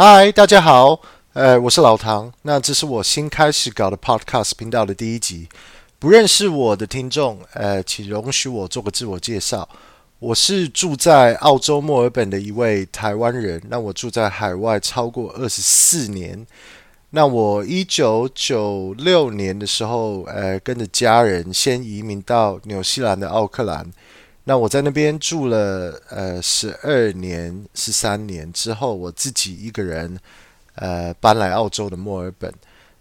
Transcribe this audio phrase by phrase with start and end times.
[0.00, 1.00] 嗨，大家好，
[1.32, 2.32] 呃，我是老唐。
[2.42, 5.48] 那这是我新开始搞的 Podcast 频道的第一集。
[5.98, 9.68] 不认识我的听众，呃，请容许我做个自我介绍。
[10.20, 13.60] 我是住在澳洲墨尔本的一位台湾人。
[13.68, 16.46] 那我住在海外超过二十四年。
[17.10, 23.90] 那我一九九六年的时候，呃，跟着家人先移民到纽西兰的奥克兰。
[24.48, 30.18] 那我在那边住了呃十二年十三年之后，我自己一个人
[30.76, 32.50] 呃搬来澳洲的墨尔本。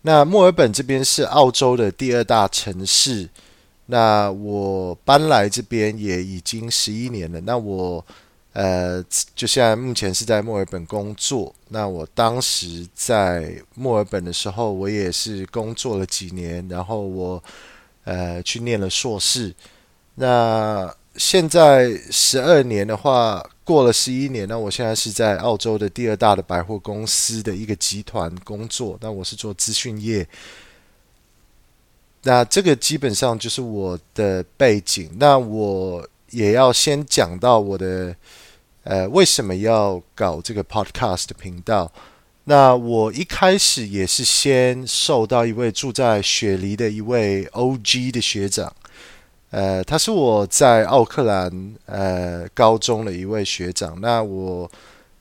[0.01, 3.29] 那墨尔本这边是澳洲的第二大城市。
[3.85, 7.39] 那我搬来这边也已经十一年了。
[7.39, 8.05] 那我
[8.51, 9.01] 呃
[9.33, 11.55] 就现在目前是在墨尔本工作。
[11.69, 17.41] 那我当时在墨尔本的时候，我也是工作了几年，然后我
[18.03, 19.55] 呃去念了硕士。
[20.15, 28.97] 那现在十二年的话，过了十一年，那我现在是在澳洲的第二大的百货公司的一个集团工作。
[29.01, 30.27] 那我是做资讯业。
[32.23, 35.09] 那这个基本上就是我的背景。
[35.17, 38.15] 那我也要先讲到我的
[38.83, 41.91] 呃为什么要搞这个 podcast 频道。
[42.43, 48.73] 那我一开始也是先受到一位住在雪梨的一位 OG 的学长。
[49.49, 53.97] 呃，他是我在奥克兰呃高中的一位学长。
[54.01, 54.69] 那我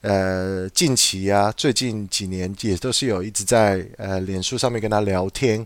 [0.01, 5.65] 呃近期啊，最近几年也都是有一直在呃脸书上面跟他聊天，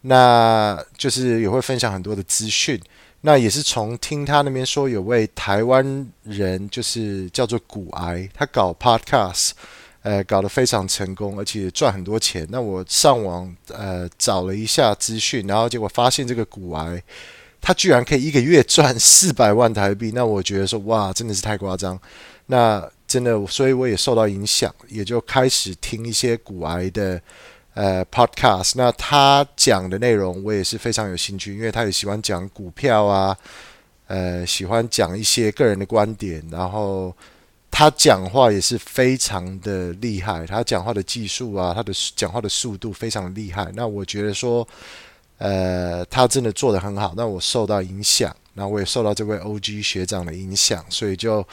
[0.00, 2.80] 那就是也会分享很多的资讯。
[3.20, 9.52] 那也是从听他那边说，有位台湾人就是叫做股癌，他搞 Podcast，
[10.02, 12.44] 呃，搞得非常成功，而且赚很多钱。
[12.50, 17.00] 那我上网呃找了一下资讯，然后结果发现这个股癌。
[17.66, 21.98] 他居然可以一个月赚 四百万台币，那我觉得说哇，真的是太夸张。
[22.44, 27.18] 那真的，所以我也受到影响，也就开始听一些股癌的
[27.72, 28.72] 呃 podcast。
[28.76, 33.34] 那他讲的内容我也是非常有兴趣，因为他也喜欢讲股票啊，
[34.08, 36.46] 呃，喜欢讲一些个人的观点。
[36.50, 37.16] 然后
[37.70, 43.72] 他讲话也是非常的厉害，他讲话的技术啊，他的讲话的速度非常厉害。
[43.74, 44.68] 那我觉得说。
[45.38, 51.44] 呃，他真的做得很好，那我受到影响，那我也受到这位 OG 学长的影响，所以就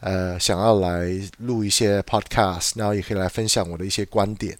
[0.00, 4.56] 呃想要来录一些 podcast，然后也可以来分享我的一些观点，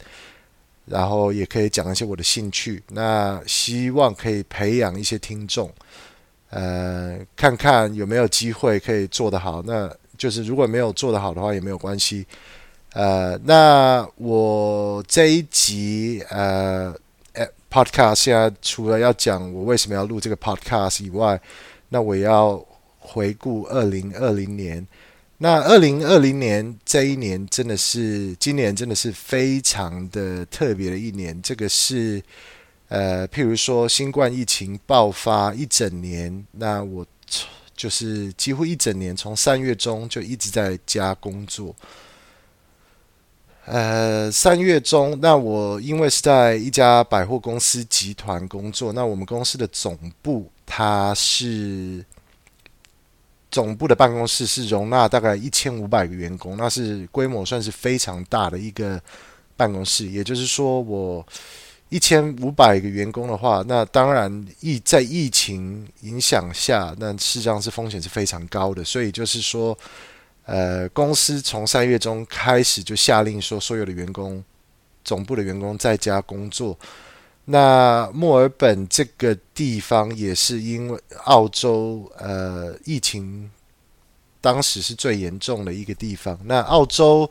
[0.84, 5.72] 然后也可以讲一些我的兴趣，那希望可以培养一些听众，
[6.50, 12.26] 呃，看看有没有机会可以做得好，那就是如果没有做得好的话也没有关系，
[12.92, 16.94] 呃，那我这一集呃。
[17.70, 21.40] Podcast 现在除了要讲我为什么要录这个 Podcast 以外，
[21.88, 22.64] 那我要
[22.98, 24.86] 回顾二零二零年。
[25.40, 31.40] 那二零二零年这一年真的是，今年真的是非常的特别的一年。
[31.40, 32.20] 这个是
[32.88, 37.06] 呃，譬如说新冠疫情爆发一整年，那我
[37.76, 41.72] 就是几乎一整年，从三月中就一直在家工作。
[43.70, 52.02] 呃，三月中，那我因为是在一家百货公司集团工作，那我们公司的总部它是
[53.50, 58.98] 总部的办公室是容纳大概一千五百个员工，那是规模算是非常大的一个
[59.54, 60.06] 办公室。
[60.06, 61.26] 也就是说，我
[61.90, 69.76] 一千五百个员工的话，那当然疫在疫情影响下，那实际上是风险是非常高的，所以就是说。
[70.48, 74.42] 呃，公司从三月中开始就下令说，所有的员工，
[75.04, 76.74] 总部的员工在家工作。
[77.44, 83.50] 那墨尔本这个地方也是因为澳洲呃疫情
[84.40, 86.38] 当时是最严重的一个地方。
[86.44, 87.30] 那澳洲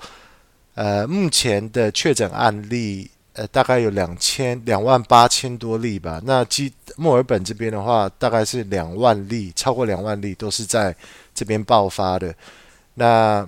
[0.76, 6.22] 呃目前的确诊案例呃大概有两千两万八千多例吧。
[6.24, 10.96] 那基墨尔本这边的话，大概是两万例，超过两万例都是在
[11.34, 12.32] 这边爆发的。
[13.00, 13.48] 那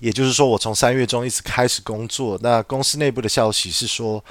[0.00, 2.36] 也就是说，我从三月中一直开始工作。
[2.42, 4.22] 那公司内部的消息是说，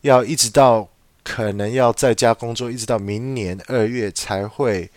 [0.00, 0.88] 要一直到
[1.22, 4.90] 可能要在家工作，一直到明年二月才会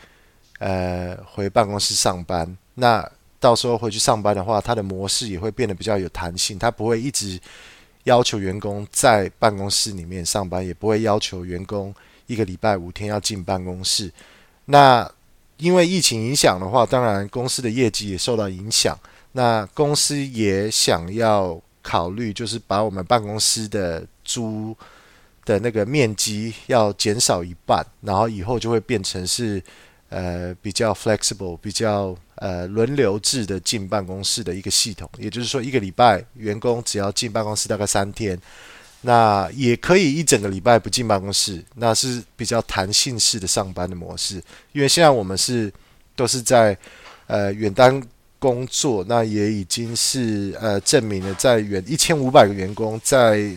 [0.59, 2.57] 呃回办公室上班。
[2.75, 3.05] 那
[3.37, 7.37] 到时候回去上班的话，它的模式也会变得比较有弹性，它不会一直
[8.05, 11.93] 要求员工在办公室里面上班，也不会要求员工
[12.27, 14.09] 一个礼拜五天要进办公室。
[14.63, 15.11] 那
[15.63, 18.99] 因为疫情影响的话，当然公司的业绩也受到影响。
[19.31, 24.75] 那公司也想要考虑，就是把我们办公室的租
[25.45, 29.63] 的那个面积要减少一半，然后以后就会变成是
[30.09, 35.09] 呃比较 flexible、比较呃轮流制的进办公室的一个系统。
[35.17, 38.37] 也就是说，一个礼拜员工只要进办公室大概三天，
[39.03, 44.41] 那也可以一整个礼拜不进办公室，那是比较弹性式的上班的模式。
[44.71, 45.71] 因为现在我们是
[46.15, 46.75] 都是在
[47.27, 48.01] 呃远端
[48.39, 53.55] 工作，那也已经是呃证明了在远一千五百个员工在。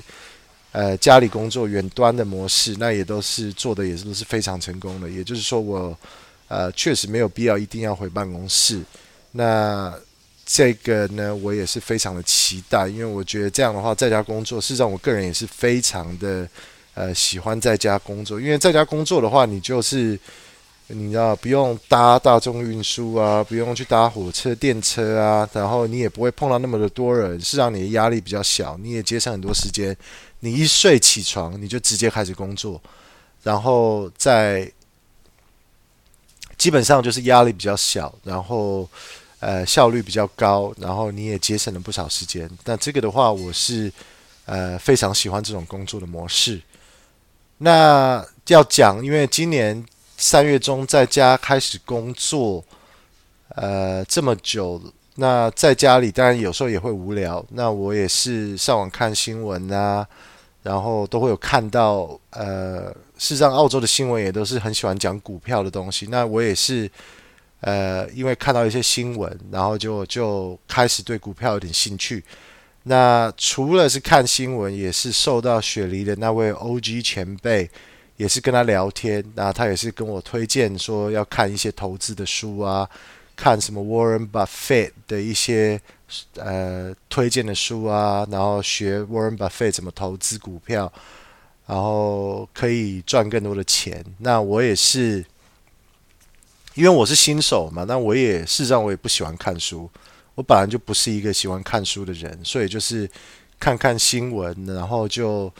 [0.72, 5.08] 呃，家里工作远端的模式，那也都是做的，也都是非常成功的。
[5.08, 5.96] 也就是说，我
[6.49, 8.82] 呃确实没有必要一定要回办公室。
[9.32, 9.94] 那
[10.48, 16.48] 这个呢，我也是非常的期待，因为我觉得这样的话，在家工作，事实上我个人也是非常的
[16.94, 18.40] 呃喜欢在家工作。
[18.40, 20.16] 因为在家工作的话，你就是
[20.87, 29.96] 你知道不用搭大众运输啊，不用去搭火车、电车啊，然后你也不会碰到那么的多人，是让你的压力比较小，你也节省很多时间。
[30.38, 32.81] 你一睡起床，你就直接开始工作，
[33.42, 34.70] 然后在
[36.56, 38.88] 基本上就是压力比较小，然后
[39.40, 42.50] 呃效率比较高，然后你也节省了不少时间。
[42.64, 43.92] 但这个的话，我是
[44.44, 46.60] 呃非常喜欢这种工作的模式。
[47.58, 49.84] 那要讲，因为今年
[50.16, 52.64] 三月中在家开始工作，
[53.48, 54.80] 呃这么久。
[55.18, 60.06] 那在家里当然有时候也会无聊，那我也是上网看新闻啊，
[60.62, 66.06] 然后都会有看到，呃，事实上澳洲的新闻也都是很喜欢讲股票的东西。
[66.10, 66.90] 那我也是，
[67.60, 72.22] 呃，因为看到一些新闻，然后就就开始对股票有点兴趣。
[72.84, 77.68] 那除了是看新闻，也是受到雪梨的那位 OG 前辈，
[78.16, 82.88] 也是跟他聊天，那他也是跟我推荐说要看一些投资的书啊。
[83.34, 85.78] 看什么 Warren Buffett 的一些
[86.36, 90.90] 呃推荐的书啊，然后学 Warren Buffett 怎么投资股票，
[91.66, 94.02] 然后可以赚更多的钱。
[94.20, 95.22] 那我也是，
[96.76, 99.90] 因为我是新手嘛，那我也事实上我也不喜欢看书，
[100.37, 103.11] 我本来就不是一个喜欢看书的人，所以就是
[103.58, 105.52] 看看新闻，然后就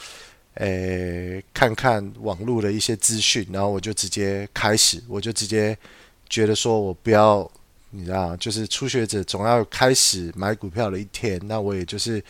[0.55, 5.77] 诶看看网络的一些资讯，然后我就直接开始，我就直接
[6.29, 7.51] 觉得说我不要。
[7.91, 11.41] 你知道，就是初学者总要开始买股票的一天。
[11.47, 12.23] 那我也就是，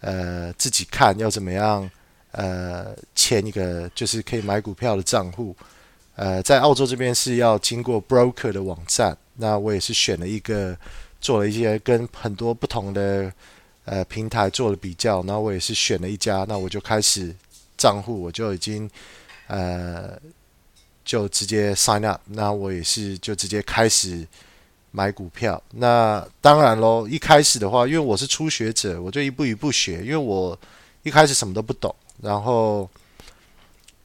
[0.00, 1.88] 呃，自己看要怎么样，
[2.32, 5.56] 呃，签一个就是可以买股票的账户。
[6.18, 9.16] 呃，在澳洲这边是要经过 broker 的网站。
[9.36, 10.76] 那我也是选了一个，
[11.20, 13.32] 做了一些跟很多不同的
[13.84, 15.22] 呃平台做了比较。
[15.22, 17.32] 那我也是选了一家，那我就开始
[17.76, 18.90] 账户，我就已经
[19.46, 20.18] 呃，
[21.04, 22.20] 就直接 sign up。
[22.26, 24.26] 那我也是就直接开始。
[24.90, 27.06] 买股票，那当然喽。
[27.06, 30.02] 一开始的话，因为我是初学者，我就一步一步学。
[30.02, 30.58] 因为我
[31.02, 32.88] 一开始什么都不懂，然后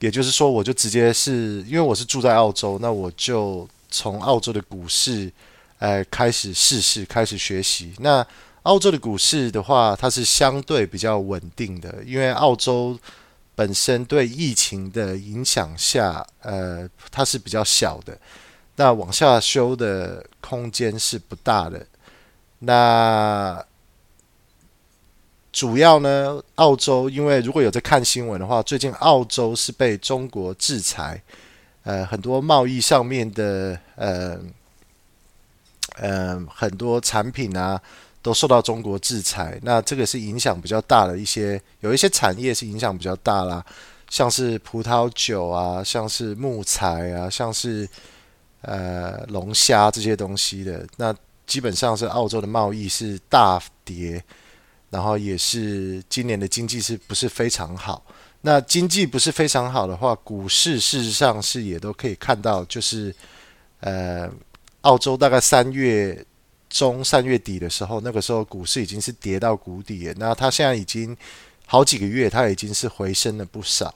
[0.04, 5.32] 也就是说，我就直接是因为我是住在澳洲，那我就从澳洲的股市，
[5.80, 7.94] 呃，开始试试，开始学习。
[8.00, 8.26] 那
[8.64, 13.00] 澳洲的股市的话，它是相对比较稳定的，因为澳洲
[13.56, 18.20] 本身对疫情的影响下，呃，它是比较小的。
[18.76, 21.88] 那往下修的空间是不大的。
[22.60, 23.66] 那
[25.54, 31.22] 主要呢，澳洲因为如果有在看新闻的话，最近澳洲是被中国制裁，
[31.84, 34.38] 呃，很多贸易上面的呃
[35.96, 37.80] 呃很多产品啊
[38.22, 39.58] 都受到中国制裁。
[39.62, 43.64] 那这个是影响比较大的一些，有一些产业是影响比较大啦，
[44.10, 47.88] 像是葡萄酒啊，像是木材啊，像是。
[48.66, 51.14] 呃，龙虾这些东西的，那
[51.46, 54.24] 基本上是澳洲的贸易是大跌，
[54.94, 58.06] 然后也是今年的经济是不是非常好？
[58.42, 63.14] 那经济不是非常好的话，股市事实上是也都可以看到，就是
[63.80, 64.30] 呃，
[64.82, 66.24] 澳洲大概三月
[66.70, 70.14] 中、三月底的时候，那个时候股市已经是跌到谷底了。
[70.18, 71.18] 那它现在已经
[71.66, 73.94] 好几个月，它已经是回升了不少。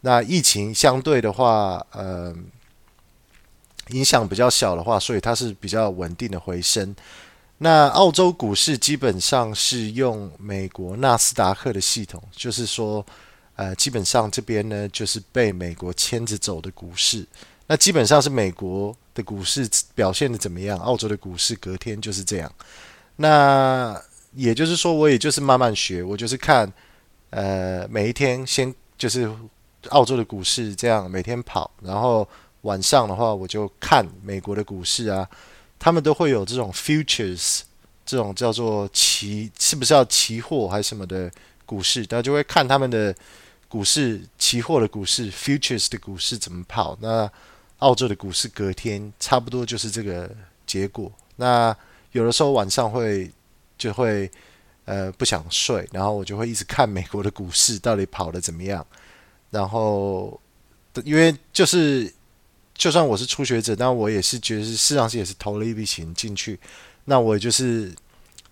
[0.00, 2.34] 那疫情相对的话，呃。
[3.90, 6.94] 影响比较小的话，所以它是比较稳定的回升。
[7.62, 13.04] 那澳洲股市基本上是用美国纳斯达克的系统，就是说，
[13.54, 17.26] 呃，基本上这边呢就是被美国牵着走的股市。
[17.66, 22.50] 那基本上是美国的股市表现的怎么样，澳洲的股市隔天就是这样。
[23.16, 24.00] 那
[24.34, 26.72] 也就是说，我也就是慢慢学，我就是看，
[27.28, 29.30] 呃，每一天先就是
[29.90, 32.26] 澳洲的股市这样每天跑，然后。
[32.64, 35.26] 晚上的话，我就看美国的股市啊，
[35.80, 37.62] 他们都会有这种 futures，
[38.04, 41.28] 这种叫做期，是不是要期货还是什么的
[41.64, 42.04] 股市？
[42.04, 43.12] 大家就会看他们的
[43.66, 46.96] 股市，期货的股市，futures 的股市怎么跑。
[47.00, 47.28] 那
[47.78, 50.30] 澳洲的股市隔天差不多就是这个
[50.66, 51.10] 结果。
[51.36, 51.74] 那
[52.12, 53.30] 有的时候晚上会
[53.78, 54.30] 就会
[54.84, 58.86] 呃不想睡，然后我就会一直看美国的股市到底跑得怎么样。
[59.48, 60.38] 然后
[61.04, 62.12] 因为就是
[62.80, 66.58] 就算我是初学者，但我也是觉得市场是也是投了一笔钱进去。
[67.04, 67.92] 那我就是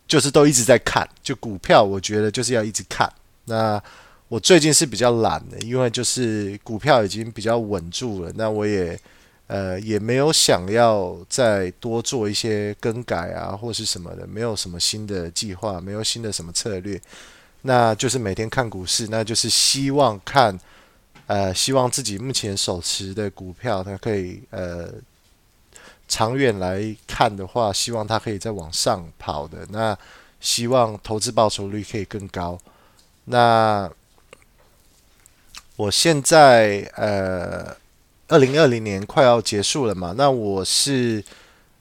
[0.06, 3.10] 就是都一直在看，就股票我觉得就是要一直看。
[3.46, 3.82] 那
[4.28, 9.00] 我最近是比较懒的，因为就是股票已经比较稳住了，那我也
[9.46, 17.00] 呃也没有想要再多做一些更改啊，或是什么的，没有什么新的计划，没有新的什么策略，
[17.62, 20.54] 那就是每天看股市，那就是希望看
[21.28, 24.92] 呃希望自己目前手持的股票它可以呃
[26.08, 29.96] 长远来看的话，希望它可以再往上跑的，那
[30.40, 32.58] 希望投资报酬率可以更高，
[33.26, 33.88] 那。
[35.78, 37.76] 我现在呃，
[38.26, 41.22] 二零二零年快要结束了嘛，那我是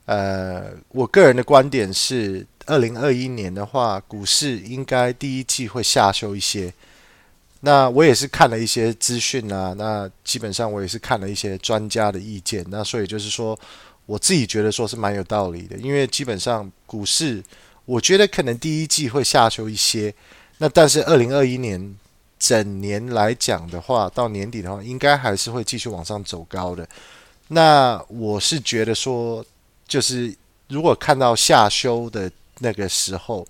[0.05, 6.71] 呃，我个人的观点是，二零二一年的话，股市应该第一季会下修一些。
[7.61, 13.57] 那我也是看了一些资讯啊，那基本上我也是看了一些专家的意见，那所以就是说，
[14.05, 17.43] 我自己觉得说是蛮有道理的，因为基本上股市，
[17.85, 20.13] 我觉得可能第一季会下修一些，
[20.57, 21.95] 那但是二零二一年。
[22.39, 26.87] 整年来讲的话，到年底的话，应该还是会继续往上走高的。
[27.47, 29.43] 那我是觉得说，
[29.87, 30.31] 就是
[30.67, 33.43] 如果看到下修的那个时候，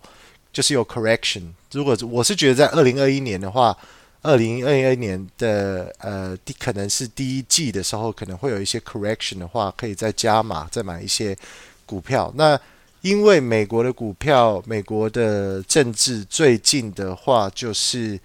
[0.57, 1.43] 就是有 correction。
[1.71, 3.77] 如果我是觉得在二零二一年的话，
[4.23, 11.37] 二零二一年的呃，第可能是第一季的时候，可能会有一些 correction 的话，可以再加码，再买一些
[11.85, 12.33] 股票。
[12.35, 12.59] 那
[13.01, 18.19] 因为美国的股票，美国的政治最近的话就是。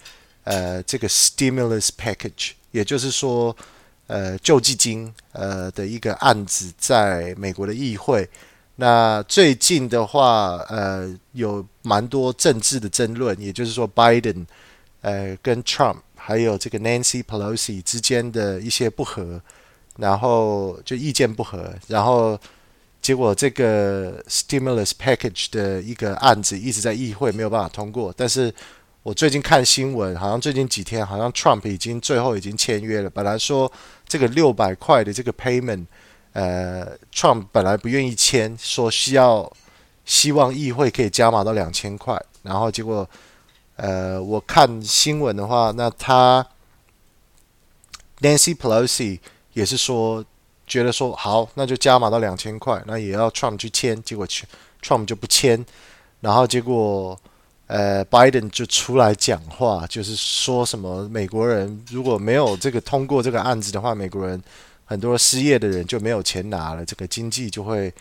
[0.45, 3.57] 呃，这个 stimulus package，也就是说，
[4.09, 8.29] 呃，救济金呃的一个案子，在美国的议会。
[8.76, 14.47] 那最近的话，呃，有蛮多政治的争论，也就是说，Biden
[15.00, 19.41] 呃跟 Trump 还有这个 Nancy Pelosi 之间的一些不合，
[19.97, 22.38] 然后就意见不合，然后
[23.00, 28.52] 结果这个 stimulus package 的一个案子一直在议会没有办法通过，但是。
[29.05, 33.11] 我最近看新闻，好像最近几天，好像 Trump 已经最后已经签约了。
[33.11, 33.69] 本来说
[34.07, 35.85] 这个六百块的这个 payment，
[36.33, 39.51] 呃，Trump 本来不愿意签，说需要
[40.05, 42.21] 希望议会可以加码到两千块。
[42.43, 43.09] 然后结果，
[43.77, 46.47] 呃，我看新闻的话，那他
[48.21, 49.19] Nancy Pelosi
[49.53, 50.25] 也是说
[50.67, 54.03] 觉得说好，那就加码到两千块，那也要 Trump 去签。
[54.03, 54.27] 结果
[54.83, 55.65] Trump 就不签，
[56.21, 57.19] 然后结果。
[57.69, 64.43] 呃，，Biden 就出来讲话，就是说什么美国人如果没有这个通过这个案子的话，美国人
[64.92, 67.92] 很多失业的人就没有钱拿了，这个经济就会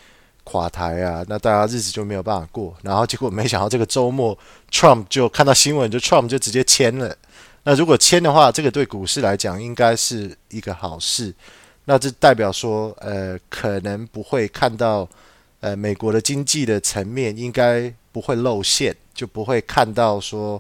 [0.44, 2.76] 垮台啊，那大家日子就没有办法过。
[2.84, 4.38] 然后结果没想到这个周末
[4.70, 7.16] ，Trump 就看到新闻，就 Trump 就直接签了。
[7.64, 11.34] 那如果签的话，这个对股市来讲应该是一个好事。
[11.86, 15.08] 那这代表说，呃，可能不会看到，
[15.62, 18.96] 呃，美国的经济的层面应该不会露馅。
[19.14, 20.60] 就不会看到说，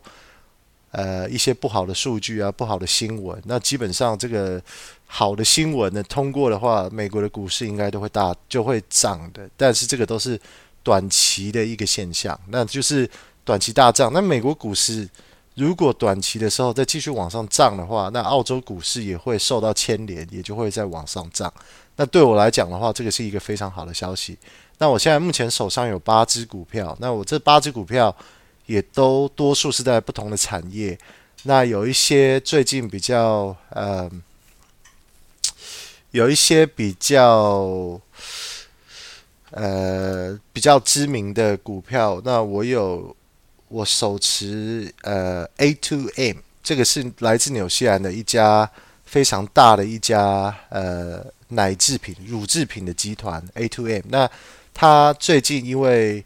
[0.92, 3.42] 呃，一些不好的数据啊，不好的新闻。
[3.46, 4.62] 那基本上这个
[5.06, 9.50] 好的新闻呢，通过的话，美国的股市应该都会大，就会涨的。
[9.56, 10.38] 但是这个都是
[10.84, 13.10] 短期的一个现象，那就是
[13.46, 14.12] 短期大涨。
[14.12, 15.08] 那美国股市
[15.56, 21.54] 如果短期的时候再继续往上涨的话，那澳洲股市也会受到牵连，也就会再往上涨。
[21.96, 24.38] 那对我来讲的话，这个是一个非常好的消息。
[24.78, 28.14] 那我现在目前手上有八只股票，那我这八只股票。
[28.68, 30.98] 也都多数是在不同的产业，
[31.44, 34.10] 那有一些最近比较呃，
[36.12, 38.00] 有一些比较
[39.50, 43.14] 呃比较知名的股票，那我有
[43.68, 48.70] 我手持呃 A to M，这个是来自纽西兰的一家
[49.04, 54.30] 非常大的一家呃奶制品、乳制品的集团 A to M 那
[54.74, 56.24] 它最近因为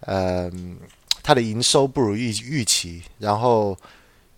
[0.00, 0.78] 嗯。
[1.26, 3.76] 它的营收不如预预期，然后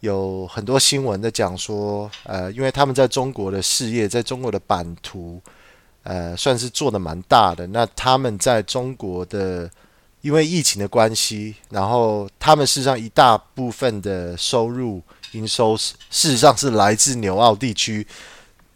[0.01, 5.39] 有很多新闻在讲说，呃，因为他们在中国的事业，在中国的版图，
[6.03, 7.67] 呃，算是做得蛮大的。
[7.67, 9.71] 那他们在中国的，
[10.23, 15.03] 因为疫情的关系，然后他们事实上一大部分的收入
[15.33, 18.07] 营收，事实上是来自纽澳地区，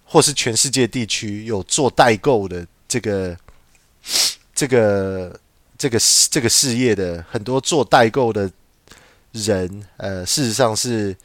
[0.05, 3.35] 或是全世界地区有做代购的这个
[4.55, 5.35] 这个。
[5.83, 5.99] 这个
[6.31, 8.49] 这个事业的很多做代购的
[9.33, 11.17] 人，呃，事实上是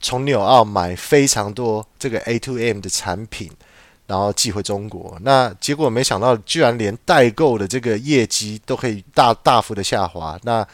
[0.00, 3.50] 从纽澳买非常多这个 A to M 的产品，
[4.06, 5.18] 然后寄回中国。
[5.22, 10.38] 那结果没想到，居然连代购的这个业绩都可以大大幅的下滑。
[10.44, 10.64] 那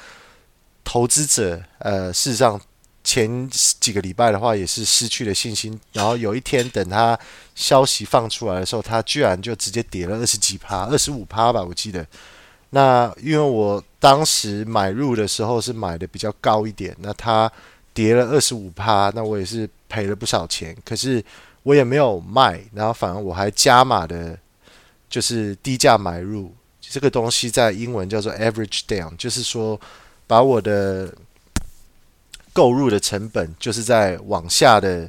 [0.84, 2.60] 投资者呃，事实上
[3.02, 5.80] 前几个礼拜的话也是失去了信心。
[5.94, 7.18] 然后有一天等他
[7.54, 12.06] 消息放出来的时候，他居然就直接跌了二十几趴，二十五趴吧，我记得。
[12.74, 17.48] 那因为我当时买入的时候是买的比较高一点，那它
[17.92, 20.76] 跌了二十五趴，那我也是赔了不少钱。
[20.84, 21.24] 可是
[21.62, 24.36] 我也没有卖，然后反而我还加码的，
[25.08, 26.52] 就是低价买入。
[26.80, 29.80] 这个东西在英文叫做 average down，就是说
[30.26, 31.14] 把我的
[32.52, 35.08] 购入的成本就是在往下的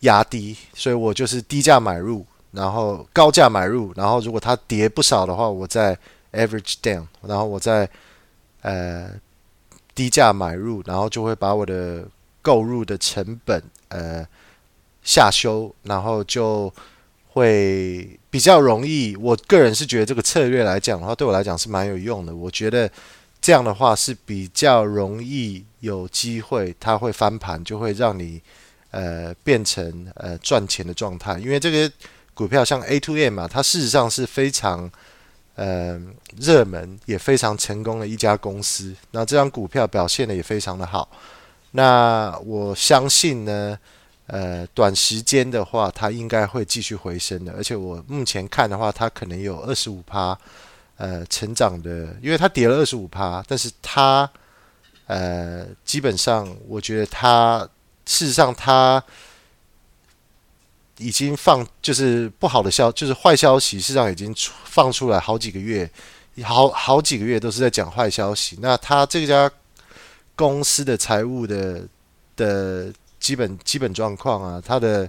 [0.00, 5.98] 压低，所以我就是低价买入，然后高价买入，然后如果它跌不少的话，我再。
[6.32, 7.86] Average down，然后我再
[8.62, 9.10] 呃
[9.94, 12.08] 低价买入，然后就会把我的
[12.40, 14.26] 购入的成本呃
[15.02, 16.72] 下修，然后就
[17.34, 19.14] 会比较容易。
[19.16, 22.34] 我个人是觉得这个策略来讲的话，对我来讲是蛮有用的。
[22.34, 22.90] 我觉得
[23.42, 28.40] 这样的话是比较容易有机会，它会翻盘，就会让你
[28.90, 31.38] 呃变成呃赚钱的状态。
[31.38, 31.92] 因为这个
[32.32, 34.90] 股票像 A to M 嘛，它事实上是非常。
[35.54, 36.00] 呃，
[36.38, 41.06] 热门也非常成功的一家公司，那这张股票表现的也非常的好。
[41.72, 43.78] 那我相信呢，
[44.26, 47.52] 呃，短时间的话，它应该会继续回升的。
[47.52, 50.38] 而且我目前看的话，它可能有二十五趴，
[50.96, 54.28] 呃，成长的，因为它跌了二十五趴，但是它，
[55.06, 57.68] 呃，基本上我觉得它，
[58.06, 59.02] 事实上它。
[61.02, 65.90] 已经放就是不好的消，就是坏消息，事实上已经放出来好几个月，
[66.42, 68.58] 好好几个月都是在讲坏消息。
[68.60, 69.50] 那他这家
[70.36, 71.82] 公司的财务的
[72.36, 75.08] 的基本基本状况啊，他的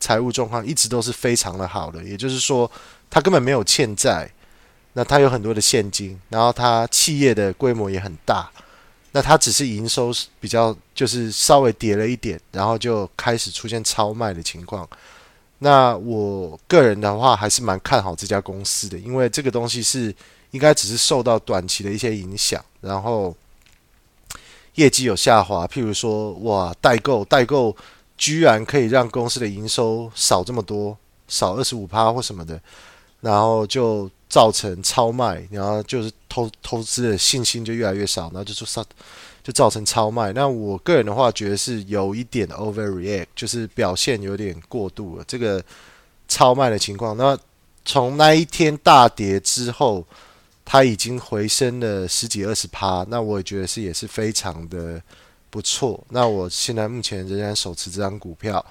[0.00, 2.70] 财务状况一直都是非常的好的，也就是说，
[3.10, 4.30] 他根本没有欠债，
[4.94, 8.50] 那他有很多的现金，然后他企业的规模也很大，
[9.12, 14.88] 那他只是营收比较就是稍微跌了一点，然后就开始出现超卖的情况。
[15.64, 20.14] 那我个人的话还是蛮看好这家公司的，因为这个东西是
[20.50, 23.34] 应该只是受到短期的一些影响，然后
[24.74, 27.74] 业绩有下滑，譬如说哇，代购代购
[28.18, 30.94] 居然可以让公司的营收少这么多，
[31.28, 32.60] 少二十五趴或什么的，
[33.22, 38.84] 然后就造成超卖，然后就是投投资的信心就越来越少，然后就说上。
[39.44, 40.32] 就造成超卖。
[40.32, 45.24] 那我个人的话，觉得是有一点 overreact，就是表现有点过度了。
[45.28, 45.62] 这个
[46.26, 47.38] 超卖的情况，那
[47.84, 50.04] 从那一天大跌之后，
[50.64, 53.04] 它已经回升了十几二十趴。
[53.08, 55.00] 那我也觉得是也是非常的
[55.50, 56.02] 不错。
[56.08, 58.64] 那我现在目前仍然手持这张股票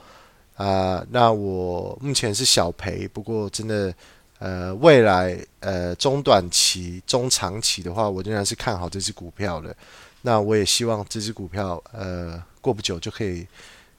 [0.55, 3.91] 啊、那我目前是小赔，不过真的
[4.37, 9.75] 呃，未来呃中短期、中长期的话，我仍然是看好这只股票的。
[10.25, 13.45] 那我也希望这只股票，呃，过不久就可以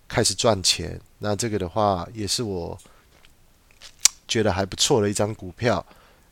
[0.09, 0.99] 开始赚钱。
[1.19, 2.79] 那这个的话，也是我
[4.27, 5.85] 觉得还不错的一张股票。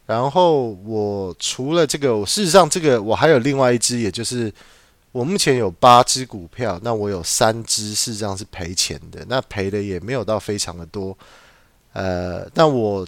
[0.06, 4.50] 然后我除了这个，事实上这个我还有另外一只，也就是
[5.12, 11.14] 我目前有八只股票，那我有三只事实上是赔钱的，那赔的也没有到非常的多。
[11.92, 13.06] 呃，那我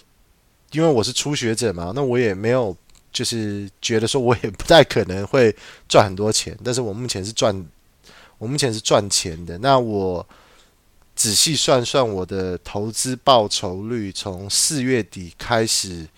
[0.73, 2.77] 因为我是初学者嘛，那我也没有。
[3.14, 5.55] 就是觉得说，我也不太可能会
[5.88, 7.64] 赚很多钱，但是我目前是赚，
[8.38, 9.57] 我目前是赚钱的。
[9.59, 10.27] 那我
[11.14, 16.09] 仔细算算我的投资报酬率，从四月底开始，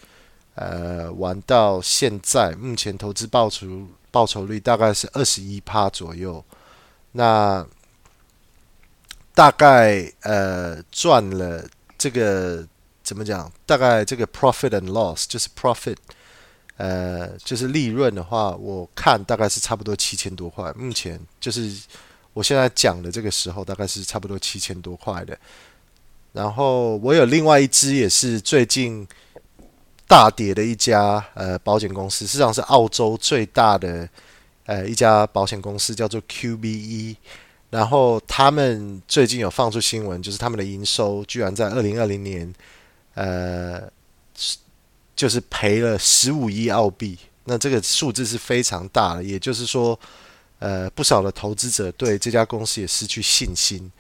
[0.55, 3.67] 呃，玩到现在，目前投资报酬
[4.11, 6.43] 报酬率大概是二十一趴左右。
[7.13, 7.65] 那
[9.35, 11.63] 大概呃赚了
[11.99, 12.67] 这个
[13.03, 13.53] 怎么讲？
[13.67, 15.99] 大概这个 profit and loss 就是 profit。
[16.77, 20.71] 呃，就是利润的话，我看大概是差不多七千多块。
[20.75, 21.75] 目前就是
[22.35, 25.39] 我现在讲的这个时候，大概是差不多七千多块的。
[26.33, 29.09] 然后我有另外一支也是最近
[30.07, 34.07] 大跌的一家呃保险公司，实际上是澳洲最大的
[34.67, 37.17] 呃一家保险公司，叫做 QBE。
[37.71, 42.55] 然后他们最近有放出新闻，就是他们的营收居然在二零二零年
[43.15, 43.91] 呃。
[45.17, 49.99] 就是赔了十五亿澳币，那这个数字是非常大的，也就是说，
[50.59, 53.91] 呃，不少的投资者对这家公司也失去信心。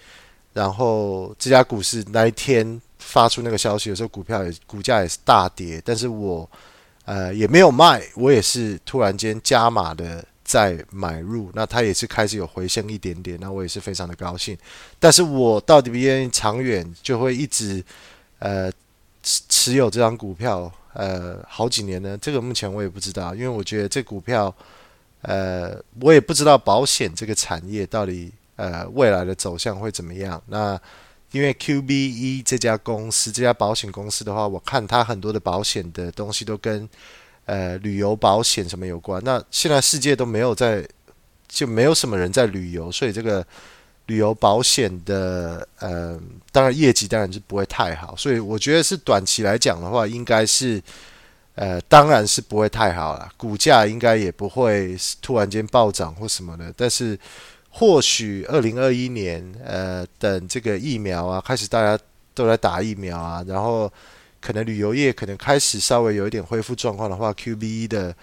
[0.52, 6.48] 然后这家股市那一天发出那个消息的时候，股票也股价也是大跌，但是我
[7.06, 14.56] 呃也没有卖，我也是突然间加码的在买入，那它也是开始有回升一点点，那我也是非常的高兴。
[14.98, 17.82] 但是我到底不愿意长远，就会一直
[18.38, 18.70] 呃。
[19.48, 22.16] 持有这张股票呃好几年呢？
[22.16, 24.54] 这个目前我也不知道，因为我觉得这股票
[25.20, 30.42] 呃我也不知道保险这个产业到底呃未来的走向会怎么样。
[30.46, 30.80] 那
[31.32, 36.88] 因为 QBE 这家公司这家保险公司的话，我看它很多的保险的东西都跟
[37.44, 39.22] 呃旅游保险什么有关。
[39.22, 40.88] 那现在世界都没有在
[41.46, 43.46] 就没有什么人在旅游，所以这个。
[44.06, 46.16] 旅游保险的，呃，
[46.52, 50.80] 当然业绩当然是不会太好，所以我觉得是短期来讲的话，应该是，
[51.56, 56.72] 呃，当然是不会太好了，股价应该也不会突然间暴涨或什么的。
[56.76, 57.18] 但是
[57.70, 62.00] 或许二零二一年，呃，等这个疫苗啊开始大家
[62.32, 63.92] 都来打疫苗啊，然后
[64.40, 68.14] 可能旅游业可能开始稍微有一点恢复状况的话，QBE 的。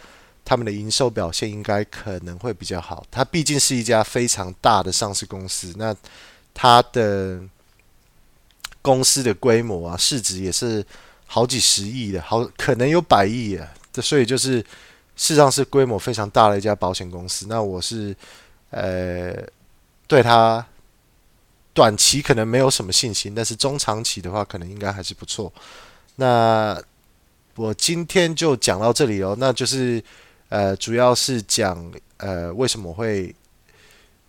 [0.45, 3.05] 他们的营收表现应该可能会比较好。
[3.09, 5.95] 它毕竟是一家非常大的上市公司，那
[6.53, 7.41] 它的
[8.81, 10.85] 公司的规模啊，市值也是
[11.25, 13.65] 好几十亿的，好可能有百亿啊。
[13.93, 14.65] 这所以就是事
[15.15, 17.45] 实上是规模非常大的一家保险公司。
[17.47, 18.13] 那我是
[18.69, 19.33] 呃
[20.07, 20.65] 对它
[21.73, 25.51] 短期可能没有什么信心，但是中长期的话，可能应该还是不错。
[26.17, 26.77] 那
[27.55, 30.03] 我今天就讲到这里哦，那就是。
[30.53, 33.33] 呃，主要是讲呃为什么会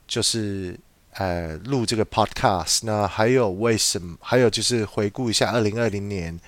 [0.08, 0.74] 就是
[1.12, 6.40] 呃录这个 podcast，那还有为什么，还有就是回顾一下二零二零年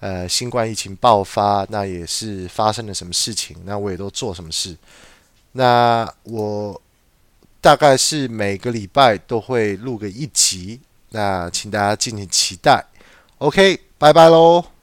[0.00, 4.74] 呃新冠疫情爆发，那也是发生了什么事情，那我也都做什么事。
[5.52, 6.80] 那我
[7.60, 10.80] 大概是每个礼拜都会录个一集，
[11.10, 12.82] 那请大家敬请期待。
[13.36, 14.79] OK，拜拜喽。